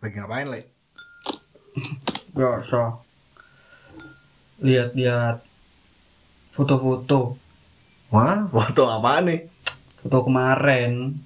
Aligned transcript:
Lagi 0.00 0.16
ngapain, 0.16 0.48
Le? 0.48 0.60
Biasa. 2.32 3.04
Lihat-lihat 4.64 5.44
foto-foto. 6.56 7.36
Wah, 8.08 8.48
foto 8.48 8.88
apa 8.88 9.20
nih? 9.20 9.44
Foto 10.00 10.24
kemarin. 10.24 11.20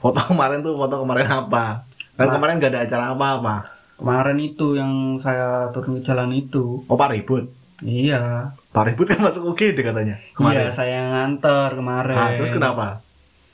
Foto 0.00 0.20
kemarin 0.32 0.64
tuh 0.64 0.74
foto 0.80 0.96
kemarin 1.04 1.28
apa? 1.28 1.84
Kan 2.16 2.28
kemarin 2.32 2.58
gak 2.58 2.72
ada 2.72 2.80
acara 2.88 3.04
apa-apa. 3.12 3.56
Kemarin 4.00 4.38
itu 4.40 4.78
yang 4.78 5.18
saya 5.20 5.68
turun 5.70 6.00
ke 6.00 6.08
jalan 6.08 6.32
itu. 6.32 6.82
Oh, 6.88 6.96
Pak 6.96 7.12
Ribut. 7.14 7.50
Iya. 7.84 8.54
Pak 8.72 8.84
Ribut 8.90 9.06
kan 9.06 9.20
masuk 9.22 9.54
UGD 9.54 9.84
katanya 9.84 10.16
Iya, 10.18 10.34
kemarin. 10.34 10.72
saya 10.72 10.98
nganter 11.04 11.76
kemarin. 11.76 12.16
Ah, 12.16 12.30
terus 12.34 12.50
kenapa? 12.50 13.04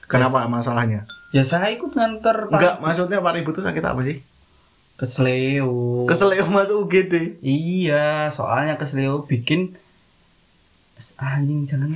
Kenapa 0.06 0.46
masalahnya? 0.46 1.08
Ya 1.34 1.42
saya 1.42 1.74
ikut 1.74 1.98
nganter 1.98 2.46
Pak. 2.46 2.54
Enggak, 2.54 2.76
maksudnya 2.78 3.18
Pak 3.18 3.34
Ribut 3.34 3.58
tuh 3.58 3.66
sakit 3.66 3.82
apa 3.82 4.06
sih? 4.06 4.22
Kesleo. 4.94 6.06
Keselio 6.06 6.46
masuk 6.46 6.86
UGD. 6.86 7.42
Iya, 7.42 8.30
soalnya 8.30 8.78
kesleo 8.78 9.26
bikin 9.26 9.74
anjing 11.18 11.66
jangan 11.66 11.94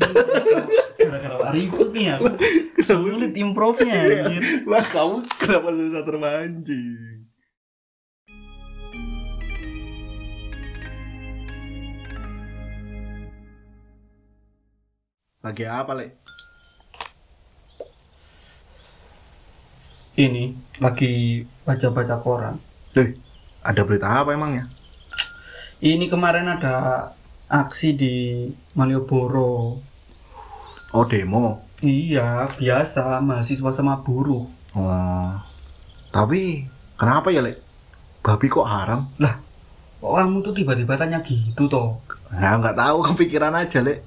gara-gara 0.94 1.34
Pak 1.42 1.50
ribut 1.54 1.90
nih 1.90 2.18
aku 2.18 2.34
sulit 2.82 3.34
improvnya 3.38 4.26
anjir. 4.26 4.42
Lah 4.66 4.82
kamu 4.82 5.22
kenapa 5.38 5.70
susah 5.70 6.02
terpancing? 6.02 7.22
Lagi 15.46 15.64
apa, 15.66 15.94
Le? 15.94 16.27
Ini 20.18 20.50
lagi 20.78 21.44
baca-baca 21.62 22.18
koran 22.18 22.58
Duh, 22.90 23.06
ada 23.62 23.80
berita 23.82 24.08
apa 24.10 24.34
emangnya? 24.34 24.66
ini 25.78 26.10
kemarin 26.10 26.50
ada 26.50 27.08
aksi 27.46 27.94
di 27.94 28.14
Malioboro 28.74 29.78
Oh, 30.88 31.04
demo. 31.04 31.60
iya 31.78 32.48
biasa 32.50 33.20
mahasiswa 33.20 33.70
sama 33.70 34.00
buruh 34.00 34.48
Oh. 34.74 35.32
Tapi 36.08 36.64
kenapa 36.94 37.28
ya, 37.28 37.40
Le? 37.40 37.56
Babi 38.20 38.46
kok 38.46 38.64
haram? 38.64 39.08
kok 39.16 39.32
kamu 40.12 40.40
tuh 40.40 40.52
tiba-tiba 40.52 40.94
tanya 40.94 41.18
gitu 41.20 41.66
toh 41.66 41.98
Nah, 42.28 42.56
nggak 42.56 42.76
tahu 42.76 42.98
kepikiran 43.02 43.52
aja, 43.52 43.80
Le. 43.80 44.00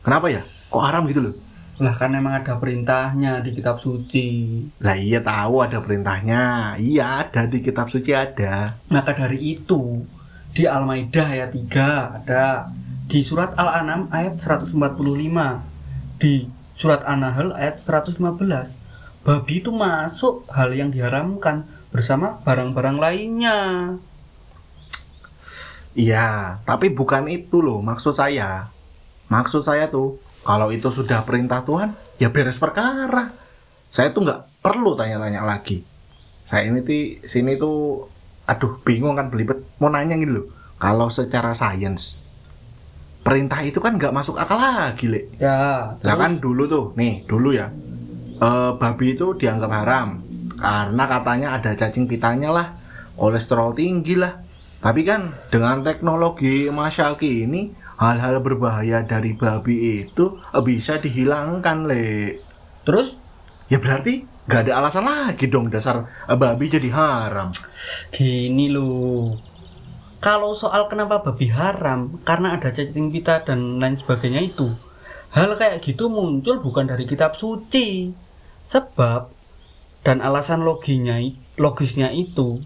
Kenapa 0.00 0.28
ya? 0.28 0.44
Kok 0.68 0.84
haram 0.84 1.08
gitu 1.08 1.20
loh? 1.22 1.34
Lah 1.74 1.94
kan 1.98 2.14
emang 2.14 2.38
ada 2.38 2.54
perintahnya 2.54 3.42
di 3.42 3.50
kitab 3.50 3.82
suci 3.82 4.62
Lah 4.78 4.94
iya 4.94 5.18
tahu 5.18 5.58
ada 5.66 5.82
perintahnya. 5.82 6.78
Iya 6.78 7.26
ada 7.26 7.50
di 7.50 7.58
kitab 7.58 7.90
suci 7.90 8.14
ada. 8.14 8.78
maka 8.86 9.10
dari 9.10 9.58
itu 9.58 10.06
di 10.54 10.70
Al-Maidah 10.70 11.26
ayat 11.34 11.50
3 11.50 12.22
ada 12.22 12.70
di 13.10 13.26
surat 13.26 13.58
Al-An'am 13.58 14.06
ayat 14.14 14.38
145 14.38 14.70
di 16.22 16.46
surat 16.78 17.02
An-Nahl 17.02 17.50
ayat 17.58 17.82
115 17.82 18.22
babi 19.26 19.54
itu 19.58 19.70
masuk 19.74 20.46
hal 20.54 20.70
yang 20.70 20.94
diharamkan 20.94 21.66
bersama 21.90 22.38
barang-barang 22.46 22.98
lainnya 23.02 23.58
Iya, 25.94 26.58
tapi 26.66 26.90
bukan 26.90 27.30
itu 27.30 27.62
loh 27.62 27.78
maksud 27.78 28.18
saya. 28.18 28.66
Maksud 29.30 29.62
saya 29.62 29.86
tuh 29.86 30.18
kalau 30.44 30.68
itu 30.68 30.92
sudah 30.92 31.24
perintah 31.24 31.64
Tuhan, 31.64 31.96
ya 32.20 32.28
beres 32.28 32.60
perkara. 32.60 33.32
Saya 33.88 34.12
tuh 34.12 34.28
nggak 34.28 34.60
perlu 34.60 34.92
tanya-tanya 34.92 35.40
lagi. 35.40 35.80
Saya 36.44 36.68
ini 36.68 36.84
di 36.84 37.16
sini 37.24 37.56
tuh, 37.56 38.04
aduh 38.44 38.76
bingung 38.84 39.16
kan 39.16 39.32
belibet. 39.32 39.64
Mau 39.80 39.88
nanya 39.88 40.20
gitu 40.20 40.44
loh. 40.44 40.46
Kalau 40.76 41.08
secara 41.08 41.56
sains, 41.56 42.20
perintah 43.24 43.64
itu 43.64 43.80
kan 43.80 43.96
nggak 43.96 44.12
masuk 44.12 44.36
akal 44.36 44.60
lagi, 44.60 45.08
Le. 45.08 45.32
ya 45.40 45.96
Lah 45.96 46.16
kan 46.20 46.36
dulu 46.36 46.68
tuh, 46.68 46.84
nih 46.92 47.24
dulu 47.24 47.56
ya, 47.56 47.72
eh, 48.36 48.70
babi 48.76 49.16
itu 49.16 49.32
dianggap 49.40 49.70
haram 49.72 50.20
karena 50.60 51.04
katanya 51.08 51.48
ada 51.56 51.72
cacing 51.72 52.04
pitanya 52.04 52.52
lah, 52.52 52.66
kolesterol 53.16 53.72
tinggi 53.72 54.20
lah. 54.20 54.44
Tapi 54.84 55.00
kan 55.08 55.32
dengan 55.48 55.80
teknologi 55.80 56.68
masa 56.68 57.16
kini 57.16 57.72
hal-hal 57.98 58.42
berbahaya 58.42 59.06
dari 59.06 59.34
babi 59.34 60.06
itu 60.06 60.38
bisa 60.62 60.98
dihilangkan 60.98 61.86
le. 61.86 62.38
terus 62.82 63.16
Ya 63.72 63.80
berarti 63.80 64.28
nggak 64.44 64.60
ada 64.68 64.72
alasan 64.76 65.08
lagi 65.08 65.48
dong 65.48 65.72
dasar 65.72 66.04
babi 66.28 66.68
jadi 66.68 66.92
haram. 66.92 67.48
gini 68.12 68.68
loh 68.68 69.40
kalau 70.20 70.52
soal 70.56 70.88
kenapa 70.88 71.24
babi 71.24 71.48
haram 71.48 72.20
karena 72.24 72.56
ada 72.60 72.72
cacing 72.72 73.08
pita 73.08 73.44
dan 73.44 73.80
lain 73.80 73.96
sebagainya 73.96 74.40
itu 74.44 74.72
hal 75.32 75.56
kayak 75.56 75.80
gitu 75.84 76.12
muncul 76.12 76.60
bukan 76.60 76.88
dari 76.88 77.08
kitab 77.08 77.36
suci 77.40 78.12
sebab 78.68 79.32
dan 80.04 80.20
alasan 80.20 80.64
loginya 80.64 81.16
logisnya 81.56 82.12
itu 82.12 82.60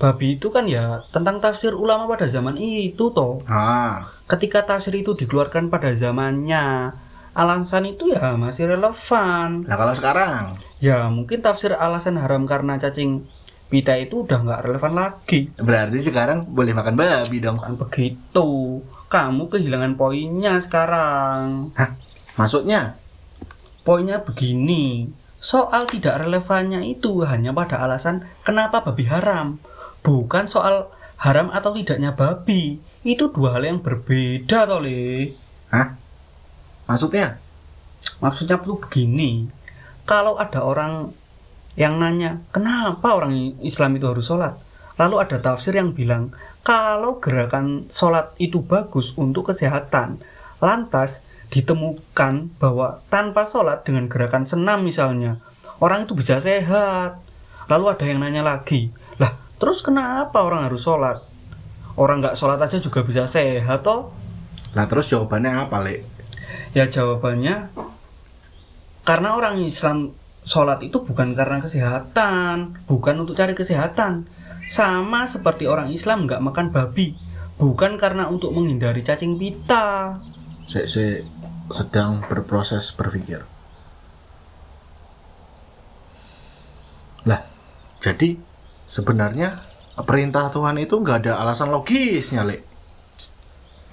babi 0.00 0.40
itu 0.40 0.48
kan 0.48 0.64
ya 0.64 1.04
tentang 1.12 1.44
tafsir 1.44 1.76
ulama 1.76 2.08
pada 2.08 2.24
zaman 2.32 2.56
itu 2.56 3.12
toh 3.12 3.44
Ah, 3.44 4.08
ketika 4.24 4.64
tafsir 4.64 4.96
itu 4.96 5.12
dikeluarkan 5.12 5.68
pada 5.68 5.92
zamannya 5.92 6.96
alasan 7.36 7.84
itu 7.84 8.10
ya 8.10 8.34
masih 8.34 8.64
relevan 8.72 9.68
nah 9.68 9.76
kalau 9.76 9.92
sekarang 9.92 10.56
ya 10.80 11.06
mungkin 11.12 11.44
tafsir 11.44 11.76
alasan 11.76 12.16
haram 12.16 12.48
karena 12.48 12.80
cacing 12.80 13.28
pita 13.70 13.94
itu 13.94 14.26
udah 14.26 14.40
nggak 14.42 14.62
relevan 14.66 14.92
lagi 14.98 15.52
berarti 15.60 16.02
sekarang 16.02 16.42
boleh 16.50 16.74
makan 16.74 16.98
babi 16.98 17.38
dong. 17.38 17.62
Bukan 17.62 17.78
begitu. 17.86 18.48
Kamu 19.06 19.46
kehilangan 19.46 19.94
poinnya 19.94 20.58
sekarang. 20.58 21.70
Maksudnya? 22.34 22.98
Poinnya 23.86 24.22
begini. 24.22 25.10
Soal 25.38 25.86
tidak 25.86 26.18
relevannya 26.26 26.82
itu 26.84 27.22
hanya 27.26 27.54
pada 27.54 27.78
alasan 27.78 28.26
kenapa 28.42 28.82
babi 28.82 29.06
haram. 29.06 29.62
Bukan 30.00 30.48
soal 30.48 30.88
haram 31.20 31.52
atau 31.52 31.76
tidaknya 31.76 32.16
babi. 32.16 32.80
Itu 33.04 33.32
dua 33.32 33.56
hal 33.56 33.64
yang 33.64 33.80
berbeda 33.80 34.68
toh, 34.68 34.80
Le. 34.80 35.32
Maksudnya? 36.90 37.38
Maksudnya 38.18 38.58
tuh 38.60 38.80
begini. 38.80 39.46
Kalau 40.08 40.40
ada 40.40 40.64
orang 40.64 41.14
yang 41.78 42.02
nanya, 42.02 42.42
kenapa 42.50 43.14
orang 43.14 43.56
Islam 43.62 43.94
itu 43.94 44.10
harus 44.10 44.26
sholat? 44.26 44.58
Lalu 44.98 45.16
ada 45.22 45.38
tafsir 45.40 45.72
yang 45.72 45.94
bilang, 45.94 46.34
kalau 46.60 47.22
gerakan 47.22 47.88
sholat 47.94 48.36
itu 48.36 48.60
bagus 48.60 49.14
untuk 49.16 49.48
kesehatan. 49.54 50.20
Lantas 50.60 51.24
ditemukan 51.48 52.52
bahwa 52.60 53.00
tanpa 53.08 53.48
sholat 53.48 53.86
dengan 53.86 54.12
gerakan 54.12 54.44
senam 54.44 54.84
misalnya, 54.84 55.40
orang 55.80 56.04
itu 56.04 56.12
bisa 56.12 56.42
sehat. 56.42 57.22
Lalu 57.70 57.84
ada 57.86 58.04
yang 58.04 58.18
nanya 58.20 58.42
lagi, 58.42 58.90
terus 59.60 59.84
kenapa 59.84 60.40
orang 60.40 60.66
harus 60.66 60.82
sholat? 60.82 61.22
Orang 61.94 62.24
nggak 62.24 62.34
sholat 62.34 62.58
aja 62.58 62.80
juga 62.80 63.04
bisa 63.04 63.28
sehat 63.28 63.84
toh? 63.84 64.10
Lah 64.72 64.88
terus 64.88 65.06
jawabannya 65.12 65.68
apa, 65.68 65.84
Le? 65.84 66.02
Ya 66.72 66.88
jawabannya 66.88 67.70
karena 69.04 69.28
orang 69.36 69.60
Islam 69.60 70.14
sholat 70.44 70.80
itu 70.80 71.02
bukan 71.02 71.34
karena 71.36 71.60
kesehatan, 71.60 72.80
bukan 72.88 73.14
untuk 73.26 73.36
cari 73.36 73.52
kesehatan. 73.52 74.28
Sama 74.70 75.26
seperti 75.26 75.66
orang 75.66 75.90
Islam 75.90 76.30
nggak 76.30 76.40
makan 76.40 76.70
babi, 76.70 77.18
bukan 77.58 77.98
karena 77.98 78.30
untuk 78.30 78.54
menghindari 78.54 79.02
cacing 79.02 79.34
pita. 79.34 80.16
Saya, 80.70 80.86
saya 80.86 81.26
sedang 81.74 82.22
berproses 82.26 82.94
berpikir. 82.94 83.42
Lah, 87.26 87.42
jadi 87.98 88.38
sebenarnya 88.90 89.62
perintah 90.02 90.50
Tuhan 90.50 90.82
itu 90.82 90.98
nggak 90.98 91.24
ada 91.24 91.38
alasan 91.38 91.70
logisnya, 91.70 92.42
Le. 92.42 92.66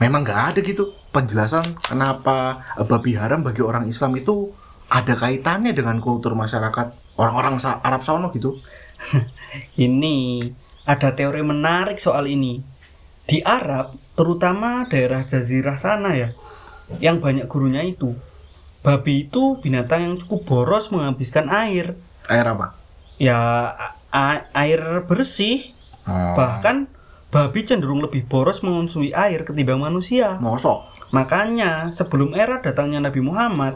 Memang 0.01 0.25
nggak 0.25 0.41
ada 0.53 0.59
gitu 0.65 0.93
penjelasan 1.13 1.77
kenapa 1.81 2.61
babi 2.85 3.17
haram 3.17 3.41
bagi 3.41 3.61
orang 3.61 3.89
Islam 3.89 4.17
itu 4.17 4.53
ada 4.89 5.13
kaitannya 5.17 5.73
dengan 5.73 5.97
kultur 6.01 6.33
masyarakat 6.33 7.17
orang-orang 7.17 7.61
Arab 7.61 8.01
sono 8.01 8.29
gitu. 8.33 8.57
Ini 9.85 10.47
ada 10.87 11.13
teori 11.13 11.43
menarik 11.43 11.99
soal 11.99 12.31
ini. 12.31 12.63
Di 13.27 13.43
Arab, 13.43 13.99
terutama 14.15 14.87
daerah 14.87 15.27
jazirah 15.27 15.75
sana 15.75 16.15
ya, 16.15 16.31
yang 17.03 17.19
banyak 17.19 17.43
gurunya 17.51 17.83
itu, 17.83 18.15
babi 18.79 19.27
itu 19.27 19.59
binatang 19.59 19.99
yang 20.07 20.15
cukup 20.23 20.47
boros 20.47 20.87
menghabiskan 20.87 21.51
air. 21.51 21.99
Air 22.31 22.47
apa? 22.47 22.79
Ya 23.19 23.35
air 24.53 25.03
bersih 25.05 25.77
Oh, 26.07 26.39
Bahkan 26.39 26.87
babi 27.27 27.67
cenderung 27.67 27.99
lebih 27.99 28.23
boros 28.31 28.63
mengonsumsi 28.63 29.11
air 29.11 29.43
ketimbang 29.43 29.83
manusia. 29.83 30.39
mosok. 30.39 30.87
Makanya 31.11 31.91
sebelum 31.91 32.31
era 32.31 32.63
datangnya 32.63 33.03
Nabi 33.03 33.19
Muhammad, 33.19 33.75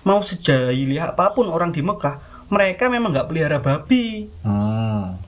mau 0.00 0.24
sejahili 0.24 0.96
apa 0.96 1.36
pun 1.36 1.52
orang 1.52 1.76
di 1.76 1.84
Mekah, 1.84 2.16
mereka 2.48 2.88
memang 2.88 3.12
nggak 3.12 3.28
pelihara 3.28 3.60
babi. 3.60 4.32
Hmm. 4.40 5.20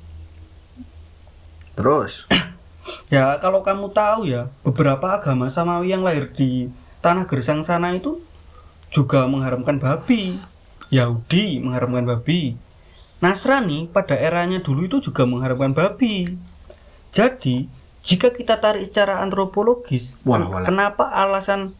Terus? 1.77 2.25
Ya 3.13 3.37
kalau 3.41 3.61
kamu 3.61 3.93
tahu 3.93 4.29
ya, 4.29 4.49
beberapa 4.65 5.21
agama 5.21 5.49
samawi 5.49 5.93
yang 5.93 6.05
lahir 6.05 6.33
di 6.33 6.73
tanah 7.01 7.29
gersang 7.29 7.61
sana 7.61 7.93
itu 7.93 8.21
juga 8.89 9.29
mengharamkan 9.29 9.77
babi. 9.77 10.41
Yahudi 10.89 11.61
mengharamkan 11.61 12.09
babi. 12.09 12.57
Nasrani 13.19 13.91
pada 13.91 14.15
eranya 14.15 14.59
dulu 14.59 14.87
itu 14.87 15.03
juga 15.03 15.27
mengharamkan 15.27 15.75
babi. 15.75 16.39
Jadi, 17.11 17.67
jika 18.01 18.31
kita 18.31 18.57
tarik 18.57 18.87
secara 18.87 19.19
antropologis, 19.19 20.15
Walah, 20.23 20.39
ken- 20.39 20.53
walah. 20.55 20.67
kenapa 20.67 21.05
alasan 21.11 21.75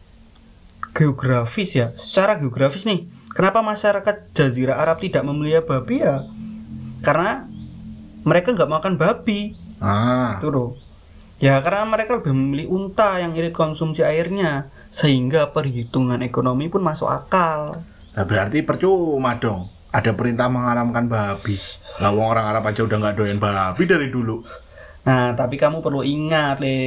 geografis 0.91 1.71
ya? 1.73 1.95
Secara 1.95 2.35
geografis 2.35 2.83
nih, 2.83 3.07
kenapa 3.31 3.61
masyarakat 3.61 4.33
Jazirah 4.33 4.77
Arab 4.77 4.99
tidak 4.99 5.23
memelihara 5.23 5.63
babi 5.63 6.01
ya? 6.01 6.27
Karena 6.99 7.47
mereka 8.21 8.51
nggak 8.51 8.69
makan 8.69 8.93
babi, 8.99 9.55
Ah, 9.79 10.35
itu 10.37 10.51
loh. 10.51 10.75
Ya 11.39 11.55
karena 11.63 11.87
mereka 11.87 12.19
lebih 12.19 12.35
memilih 12.35 12.67
unta 12.67 13.15
yang 13.15 13.31
irit 13.31 13.55
konsumsi 13.55 14.03
airnya, 14.03 14.67
sehingga 14.91 15.55
perhitungan 15.55 16.19
ekonomi 16.19 16.67
pun 16.67 16.83
masuk 16.83 17.07
akal. 17.07 17.79
nah 18.09 18.27
berarti 18.27 18.59
percuma 18.59 19.39
dong. 19.39 19.71
Ada 19.89 20.13
perintah 20.13 20.45
mengharamkan 20.47 21.09
babi. 21.09 21.57
Lah 21.97 22.13
wong 22.13 22.29
orang 22.29 22.45
Arab 22.45 22.69
aja 22.69 22.85
udah 22.85 22.97
nggak 23.01 23.15
doyan 23.17 23.41
babi 23.41 23.83
dari 23.89 24.13
dulu. 24.13 24.45
Nah, 25.09 25.33
tapi 25.33 25.57
kamu 25.57 25.81
perlu 25.81 26.05
ingat, 26.05 26.61
Le. 26.61 26.77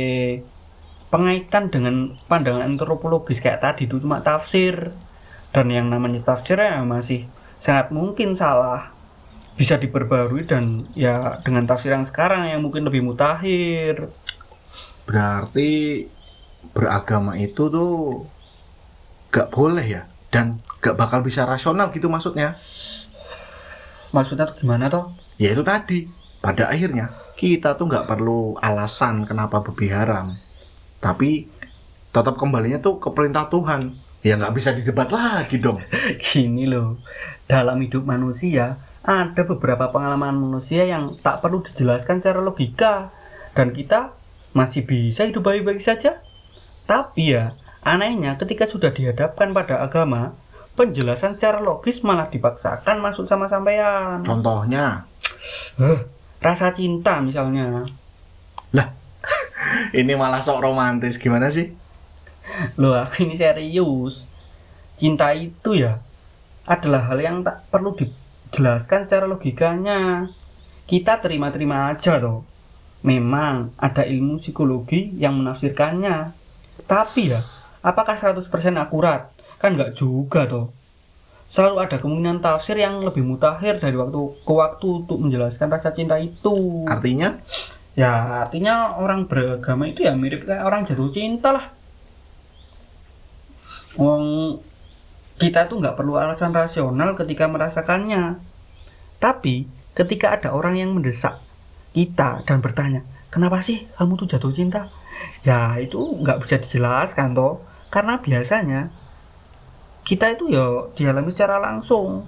Pengaitan 1.11 1.69
dengan 1.69 2.17
pandangan 2.31 2.65
antropologis 2.65 3.43
kayak 3.43 3.61
tadi 3.61 3.91
itu 3.91 3.99
cuma 3.99 4.23
tafsir. 4.23 4.95
Dan 5.53 5.69
yang 5.69 5.93
namanya 5.93 6.23
tafsir 6.25 6.57
ya 6.57 6.81
masih 6.87 7.29
sangat 7.61 7.93
mungkin 7.93 8.39
salah. 8.39 8.95
Bisa 9.59 9.77
diperbarui 9.77 10.49
dan 10.49 10.89
ya 10.97 11.43
dengan 11.45 11.69
tafsir 11.69 11.93
yang 11.93 12.09
sekarang 12.09 12.49
yang 12.49 12.65
mungkin 12.65 12.89
lebih 12.89 13.05
mutakhir. 13.05 14.09
Berarti 15.05 16.07
beragama 16.73 17.37
itu 17.37 17.69
tuh 17.69 18.25
gak 19.29 19.53
boleh 19.53 19.85
ya 19.85 20.03
dan 20.33 20.65
gak 20.83 20.99
bakal 20.99 21.23
bisa 21.23 21.47
rasional 21.47 21.95
gitu 21.95 22.11
maksudnya. 22.11 22.59
Maksudnya 24.11 24.51
tuh 24.51 24.59
gimana 24.61 24.91
toh? 24.91 25.15
Ya 25.39 25.55
itu 25.55 25.63
tadi. 25.63 26.11
Pada 26.43 26.67
akhirnya 26.67 27.15
kita 27.39 27.79
tuh 27.79 27.87
nggak 27.87 28.11
perlu 28.11 28.59
alasan 28.59 29.25
kenapa 29.25 29.63
babi 29.63 29.87
haram. 29.95 30.35
Tapi 30.99 31.47
tetap 32.11 32.35
kembalinya 32.35 32.83
tuh 32.83 32.99
ke 32.99 33.09
perintah 33.15 33.47
Tuhan. 33.47 33.95
Ya 34.27 34.35
nggak 34.35 34.55
bisa 34.59 34.75
didebat 34.75 35.09
lagi 35.15 35.63
dong. 35.63 35.79
Gini 36.23 36.67
loh, 36.67 36.99
dalam 37.47 37.79
hidup 37.79 38.03
manusia 38.03 38.83
ada 39.03 39.43
beberapa 39.43 39.91
pengalaman 39.91 40.35
manusia 40.35 40.87
yang 40.87 41.19
tak 41.23 41.43
perlu 41.43 41.63
dijelaskan 41.67 42.23
secara 42.23 42.39
logika 42.39 43.11
dan 43.55 43.75
kita 43.75 44.15
masih 44.55 44.87
bisa 44.87 45.27
hidup 45.27 45.43
baik-baik 45.43 45.83
saja. 45.83 46.23
Tapi 46.87 47.35
ya, 47.35 47.55
anehnya 47.83 48.39
ketika 48.39 48.71
sudah 48.71 48.95
dihadapkan 48.95 49.51
pada 49.51 49.83
agama, 49.83 50.39
penjelasan 50.73 51.37
secara 51.37 51.61
logis 51.61 52.01
malah 52.01 52.33
dipaksakan 52.33 53.01
masuk 53.05 53.29
sama 53.29 53.49
sampean. 53.49 54.25
Contohnya, 54.25 55.05
Huh, 55.77 56.07
rasa 56.39 56.71
cinta 56.71 57.19
misalnya. 57.19 57.83
ini 59.99 60.13
malah 60.15 60.43
sok 60.43 60.63
romantis 60.63 61.19
gimana 61.19 61.51
sih? 61.51 61.73
Loh, 62.79 62.95
aku 62.95 63.27
ini 63.27 63.35
serius. 63.35 64.27
Cinta 64.99 65.35
itu 65.35 65.75
ya 65.75 65.99
adalah 66.63 67.11
hal 67.11 67.19
yang 67.19 67.37
tak 67.43 67.67
perlu 67.75 67.97
dijelaskan 67.99 69.09
secara 69.09 69.27
logikanya. 69.27 70.31
Kita 70.87 71.19
terima-terima 71.19 71.91
aja 71.91 72.21
toh. 72.23 72.47
Memang 73.03 73.75
ada 73.83 74.07
ilmu 74.07 74.39
psikologi 74.39 75.11
yang 75.19 75.43
menafsirkannya. 75.43 76.31
Tapi 76.87 77.35
ya, 77.35 77.43
apakah 77.83 78.15
100% 78.15 78.47
akurat? 78.79 79.35
Kan 79.63 79.79
nggak 79.79 79.95
juga 79.95 80.51
toh. 80.51 80.75
Selalu 81.53 81.85
ada 81.85 81.97
kemungkinan 82.01 82.43
tafsir 82.43 82.75
yang 82.81 83.05
lebih 83.05 83.23
mutakhir 83.23 83.79
dari 83.79 83.95
waktu 83.95 84.21
ke 84.43 84.53
waktu 84.53 84.87
untuk 85.05 85.21
menjelaskan 85.21 85.69
rasa 85.71 85.95
cinta 85.95 86.17
itu. 86.19 86.89
Artinya, 86.89 87.39
Ya, 87.93 88.49
artinya 88.49 88.97
orang 88.97 89.29
beragama 89.29 89.85
itu 89.85 90.09
ya 90.09 90.17
mirip 90.17 90.49
kayak 90.49 90.65
orang 90.65 90.89
jatuh 90.89 91.13
cinta 91.13 91.53
lah. 91.53 91.67
Wong 94.01 94.57
kita 95.37 95.69
tuh 95.69 95.77
nggak 95.85 96.01
perlu 96.01 96.17
alasan 96.17 96.57
rasional 96.57 97.13
ketika 97.13 97.45
merasakannya. 97.45 98.41
Tapi 99.21 99.69
ketika 99.93 100.33
ada 100.33 100.57
orang 100.57 100.81
yang 100.81 100.97
mendesak 100.97 101.37
kita 101.93 102.41
dan 102.49 102.65
bertanya, 102.65 103.05
kenapa 103.29 103.61
sih 103.61 103.85
kamu 104.01 104.17
tuh 104.25 104.29
jatuh 104.33 104.57
cinta? 104.57 104.89
Ya 105.45 105.77
itu 105.77 106.01
nggak 106.01 106.49
bisa 106.49 106.57
dijelaskan 106.65 107.37
toh, 107.37 107.61
karena 107.93 108.17
biasanya 108.25 108.89
kita 110.03 110.35
itu 110.35 110.51
ya 110.51 110.91
dialami 110.99 111.31
secara 111.31 111.63
langsung. 111.63 112.27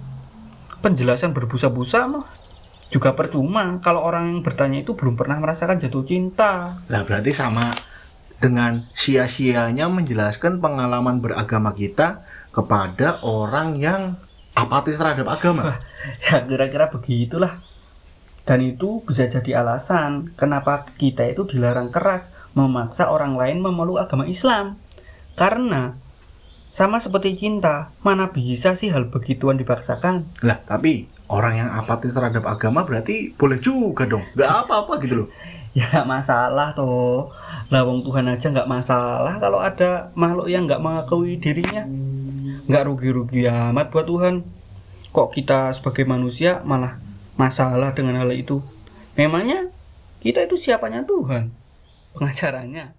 Penjelasan 0.82 1.32
berbusa-busa 1.32 2.06
mah 2.06 2.26
juga 2.92 3.16
percuma 3.18 3.80
kalau 3.82 4.04
orang 4.06 4.30
yang 4.30 4.40
bertanya 4.46 4.86
itu 4.86 4.94
belum 4.94 5.18
pernah 5.18 5.40
merasakan 5.40 5.82
jatuh 5.82 6.04
cinta. 6.06 6.78
lah 6.86 7.02
berarti 7.02 7.34
sama 7.34 7.74
dengan 8.38 8.86
sia-sianya 8.94 9.88
menjelaskan 9.88 10.60
pengalaman 10.60 11.18
beragama 11.18 11.74
kita 11.74 12.22
kepada 12.52 13.24
orang 13.24 13.80
yang 13.80 14.02
apatis 14.54 15.00
terhadap 15.00 15.26
agama. 15.26 15.80
Ya 16.20 16.44
kira-kira 16.44 16.92
begitulah. 16.92 17.64
Dan 18.44 18.60
itu 18.60 19.00
bisa 19.08 19.24
jadi 19.24 19.64
alasan 19.64 20.36
kenapa 20.36 20.84
kita 21.00 21.24
itu 21.24 21.48
dilarang 21.48 21.88
keras 21.88 22.28
memaksa 22.52 23.08
orang 23.08 23.40
lain 23.40 23.64
memeluk 23.64 24.04
agama 24.04 24.28
Islam. 24.28 24.76
Karena 25.32 25.96
sama 26.74 26.98
seperti 26.98 27.38
cinta, 27.38 27.94
mana 28.02 28.34
bisa 28.34 28.74
sih 28.74 28.90
hal 28.90 29.06
begituan 29.06 29.54
dipaksakan? 29.54 30.26
Lah, 30.42 30.58
tapi 30.66 31.06
orang 31.30 31.62
yang 31.62 31.70
apatis 31.70 32.10
terhadap 32.10 32.42
agama 32.50 32.82
berarti 32.82 33.30
boleh 33.30 33.62
juga 33.62 34.10
dong. 34.10 34.26
Gak 34.34 34.66
apa-apa 34.66 34.98
gitu 34.98 35.24
loh. 35.24 35.30
Ya 35.74 35.90
nggak 35.90 36.06
masalah 36.06 36.70
toh. 36.70 37.34
Lawang 37.66 38.06
Tuhan 38.06 38.30
aja 38.30 38.46
nggak 38.46 38.70
masalah 38.70 39.42
kalau 39.42 39.58
ada 39.58 40.14
makhluk 40.14 40.46
yang 40.46 40.70
nggak 40.70 40.78
mengakui 40.78 41.34
dirinya. 41.34 41.82
Nggak 42.70 42.86
rugi-rugi 42.86 43.50
amat 43.50 43.90
buat 43.90 44.06
Tuhan. 44.06 44.46
Kok 45.10 45.34
kita 45.34 45.74
sebagai 45.74 46.06
manusia 46.06 46.62
malah 46.62 47.02
masalah 47.34 47.90
dengan 47.90 48.22
hal 48.22 48.30
itu? 48.30 48.62
Memangnya 49.18 49.66
kita 50.22 50.46
itu 50.46 50.54
siapanya 50.62 51.02
Tuhan? 51.02 51.50
Pengacaranya. 52.14 52.94